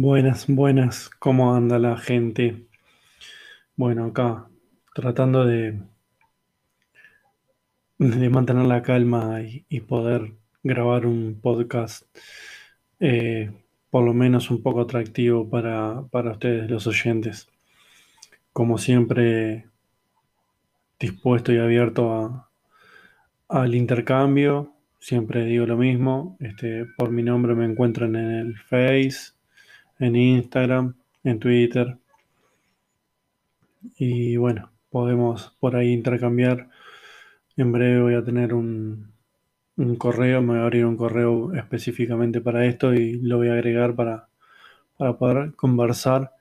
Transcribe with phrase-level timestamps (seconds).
[0.00, 2.68] Buenas, buenas, ¿cómo anda la gente?
[3.76, 4.48] Bueno, acá
[4.94, 5.80] tratando de,
[7.98, 12.04] mantener la calma y, y poder grabar un podcast
[13.00, 13.50] eh,
[13.90, 17.48] por lo menos un poco atractivo para, para ustedes, los oyentes.
[18.52, 19.68] Como siempre,
[21.00, 22.50] dispuesto y abierto a-
[23.48, 29.32] al intercambio, siempre digo lo mismo, este, por mi nombre me encuentran en el Face,
[29.98, 30.94] en Instagram,
[31.24, 31.98] en Twitter.
[33.98, 36.68] Y bueno, podemos por ahí intercambiar.
[37.56, 39.12] En breve voy a tener un,
[39.76, 43.54] un correo, me voy a abrir un correo específicamente para esto y lo voy a
[43.54, 44.28] agregar para,
[44.98, 46.32] para poder conversar.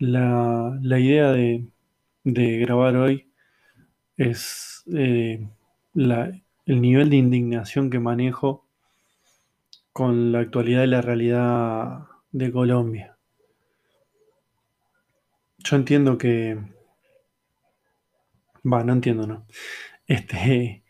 [0.00, 1.68] La, la idea de,
[2.24, 3.30] de grabar hoy
[4.16, 5.48] es eh,
[5.94, 6.32] la-
[6.66, 8.66] el nivel de indignación que manejo
[9.92, 13.16] con la actualidad y la realidad de Colombia.
[15.58, 16.58] Yo entiendo que,
[18.64, 19.46] va, no entiendo, no.
[20.06, 20.82] Este,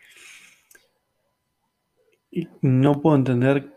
[2.63, 3.75] no puedo entender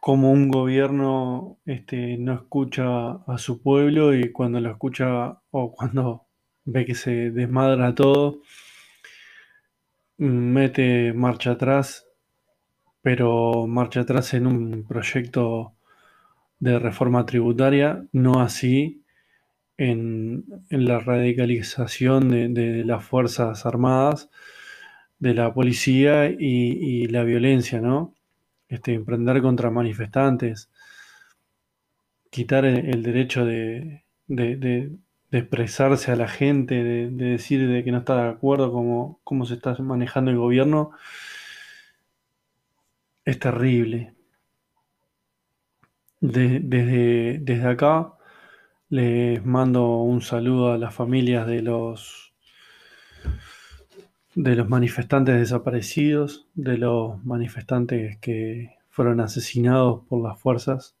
[0.00, 6.26] cómo un gobierno este, no escucha a su pueblo y cuando lo escucha o cuando
[6.64, 8.42] ve que se desmadra todo,
[10.18, 12.06] mete marcha atrás,
[13.02, 15.77] pero marcha atrás en un proyecto
[16.60, 19.02] de reforma tributaria, no así
[19.78, 24.30] en, en la radicalización de, de las Fuerzas Armadas,
[25.20, 28.14] de la policía y, y la violencia, ¿no?
[28.68, 30.70] Este, emprender contra manifestantes,
[32.30, 34.92] quitar el, derecho de, de- de-
[35.30, 39.44] expresarse a la gente, de, de decir de que no está de acuerdo con cómo
[39.44, 40.92] se está manejando el gobierno,
[43.24, 44.16] es terrible.
[46.20, 48.12] De- desde, desde acá
[48.90, 52.34] les mando un saludo a las familias de los,
[54.34, 60.96] de los manifestantes desaparecidos, de los manifestantes que fueron asesinados por las fuerzas,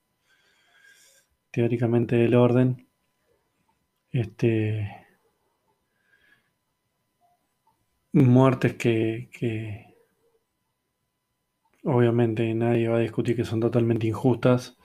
[1.50, 2.86] teóricamente del orden.
[4.12, 4.86] Este,
[8.12, 9.94] muertes que, que
[11.82, 14.77] obviamente nadie va a discutir que son totalmente injustas,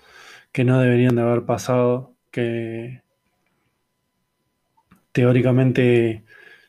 [0.53, 3.01] que no deberían de haber pasado, que
[5.11, 6.23] teóricamente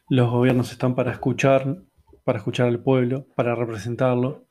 [0.08, 1.78] los gobiernos están para escuchar,
[2.24, 4.46] para escuchar al pueblo, para representarlo.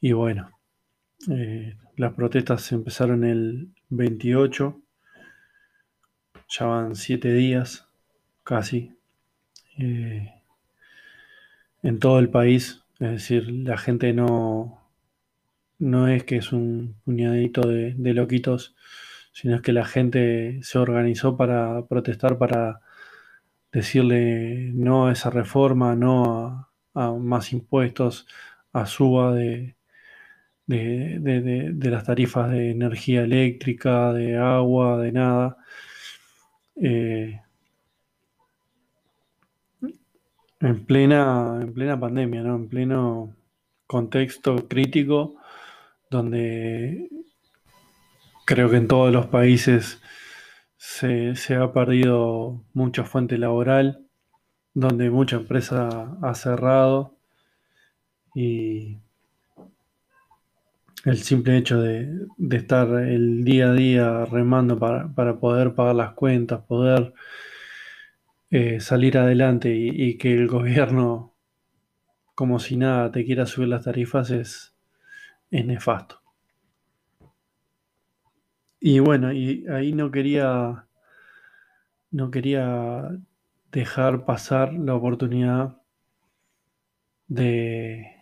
[0.00, 0.50] Y bueno,
[1.28, 4.80] eh, las protestas empezaron el 28,
[6.48, 7.88] ya van siete días
[8.44, 8.96] casi,
[9.76, 10.32] eh,
[11.82, 12.84] en todo el país.
[13.00, 14.79] Es decir, la gente no,
[15.80, 18.76] no es que es un puñadito de, de loquitos,
[19.32, 22.80] sino es que la gente se organizó para protestar, para
[23.72, 28.26] decirle no a esa reforma, no a, más impuestos,
[28.72, 29.34] a suba
[31.20, 35.56] de- de- de las tarifas de energía eléctrica, de agua, de nada.
[36.76, 37.40] Eh,
[40.60, 42.56] en plena, en plena pandemia, ¿no?
[42.56, 43.34] En pleno
[43.86, 45.36] contexto crítico
[46.10, 47.08] donde
[48.44, 50.02] creo que en todos los países
[50.76, 54.06] se, se ha perdido mucha fuente laboral,
[54.74, 57.16] donde mucha empresa ha cerrado
[58.34, 58.98] y
[61.04, 65.94] el simple hecho de, de estar el día a día remando para, para poder pagar
[65.94, 67.14] las cuentas, poder
[68.50, 71.34] eh, salir adelante y, y que el gobierno,
[72.34, 74.69] como si nada, te quiera subir las tarifas es,
[75.50, 76.20] es nefasto.
[78.78, 80.86] Y bueno, y ahí no quería,
[82.10, 83.10] no quería
[83.70, 85.76] dejar pasar la oportunidad
[87.28, 88.16] de,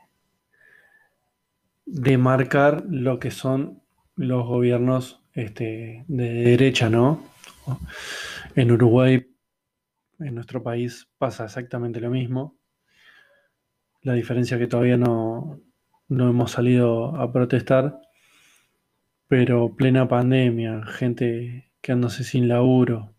[1.87, 3.83] de marcar lo que son
[4.17, 7.25] los gobiernos este, de derecha, ¿no?
[8.57, 9.31] En Uruguay,
[10.19, 12.59] en nuestro país, pasa exactamente lo mismo.
[14.03, 15.61] La diferencia que todavía no,
[16.09, 18.01] no hemos salido a protestar,
[19.29, 23.15] pero plena pandemia, gente quedándose sin laburo,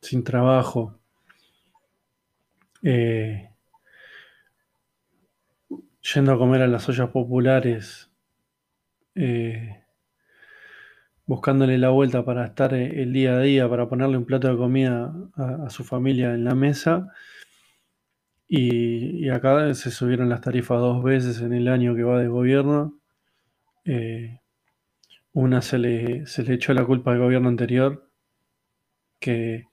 [0.00, 0.98] sin trabajo,
[2.82, 3.50] eh,
[6.14, 8.10] yendo a comer a las ollas populares,
[9.14, 9.84] eh,
[11.26, 14.56] buscándole la vuelta para estar eh, el día a día, para ponerle un plato de
[14.56, 17.12] comida a, a su familia en la mesa.
[18.54, 22.98] Y, acá se subieron las tarifas dos veces en el año que va de gobierno.
[23.86, 24.40] Eh,
[25.32, 28.10] una se le, se le echó la culpa al gobierno anterior,
[29.18, 29.64] que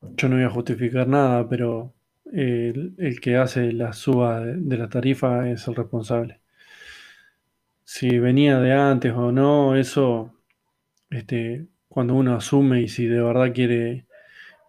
[0.00, 1.94] yo no voy a justificar nada, pero
[2.32, 6.40] el, el que hace la suba de, de la tarifa es el responsable.
[7.82, 10.32] Si venía de antes o no, eso,
[11.10, 14.06] este, cuando uno asume y si de verdad quiere,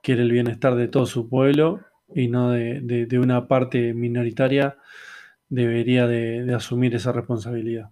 [0.02, 1.86] quiere el bienestar de todo su pueblo
[2.16, 4.78] y no de, de- una parte minoritaria,
[5.50, 7.92] debería de, de asumir esa responsabilidad.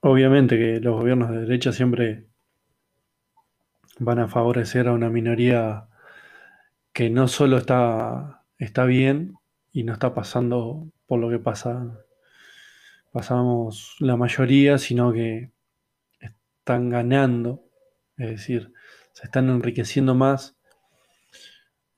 [0.00, 2.24] Obviamente que los gobiernos de derecha siempre
[3.98, 5.86] van a favorecer a una minoría
[6.92, 9.34] que no solo está, está bien
[9.72, 11.98] y no está pasando por lo que pasa,
[13.12, 15.50] pasamos la mayoría, sino que
[16.20, 17.62] están ganando,
[18.16, 18.72] es decir,
[19.12, 20.56] se están enriqueciendo más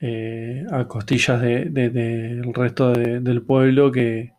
[0.01, 4.35] eh, a costillas de- de- del resto de- del pueblo que,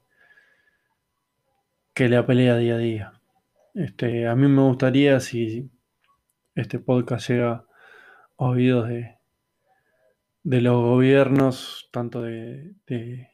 [1.93, 3.13] que la pelea día a día.
[3.75, 5.69] Este, a mí me gustaría si
[6.55, 7.65] este podcast llega a
[8.45, 9.17] oídos de,
[10.43, 13.29] de los gobiernos, tanto de, de-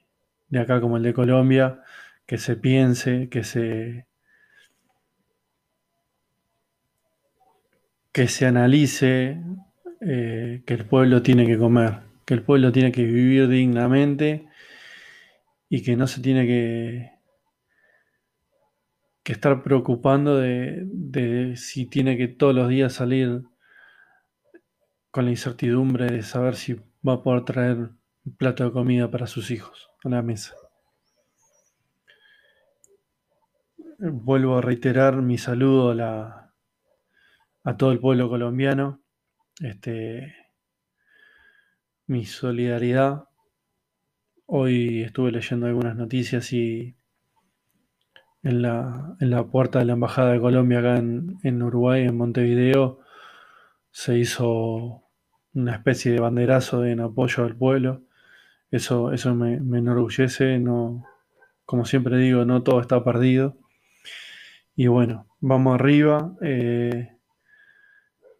[0.49, 1.81] de acá como el de Colombia,
[2.25, 4.07] que se piense, que se,
[8.11, 9.41] que se analice
[10.01, 14.47] eh, que el pueblo tiene que comer, que el pueblo tiene que vivir dignamente
[15.69, 17.11] y que no se tiene que,
[19.23, 23.43] que estar preocupando de, de si tiene que todos los días salir
[25.11, 26.75] con la incertidumbre de saber si
[27.07, 30.55] va a poder traer un plato de comida para sus hijos a la mesa.
[33.97, 36.53] Vuelvo a reiterar mi saludo a,
[37.63, 39.01] a todo el pueblo colombiano,
[39.61, 40.44] este,
[42.07, 43.25] mi solidaridad.
[44.45, 46.95] Hoy estuve leyendo algunas noticias y
[48.43, 52.15] en la, en la puerta de la Embajada de Colombia acá en, en Uruguay, en
[52.15, 52.99] Montevideo,
[53.89, 55.03] se hizo
[55.53, 58.03] una especie de banderazo en apoyo al pueblo.
[58.69, 61.05] Eso, eso me, me enorgullece, no,
[61.65, 63.57] como siempre digo, no todo está perdido.
[64.75, 66.35] Y bueno, vamos arriba.
[66.41, 67.17] eh,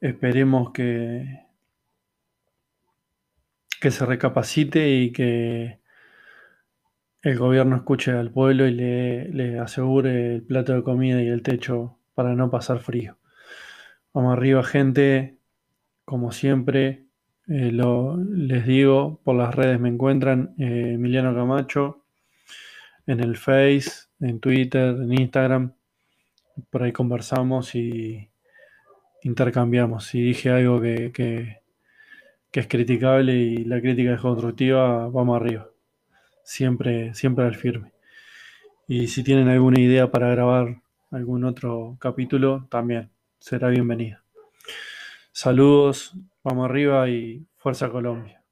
[0.02, 1.44] esperemos que,
[3.86, 5.80] que se recapacite y que
[7.22, 12.00] el gobierno escuche al pueblo y le, asegure el plato de comida y el techo
[12.16, 13.20] para no pasar frío.
[14.12, 15.38] Vamos arriba, gente.
[16.04, 17.06] Como siempre,
[17.48, 22.06] eh, les digo, por las redes me encuentran eh, Emiliano Camacho,
[23.06, 25.76] en el Face, en Twitter, en Instagram.
[26.72, 28.31] Por ahí conversamos y
[29.22, 30.06] intercambiamos.
[30.08, 31.65] Si dije algo que-
[32.56, 35.68] que es criticable y la crítica es constructiva, vamos arriba.
[36.46, 37.92] Siempre, siempre al firme.
[38.88, 40.81] Y si tienen alguna idea para grabar
[41.12, 43.10] algún otro capítulo, también
[43.40, 44.24] será bienvenida.
[45.34, 46.16] Saludos,
[46.46, 48.44] vamos arriba y fuerza Colombia.